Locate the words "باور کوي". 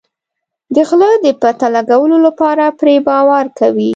3.07-3.89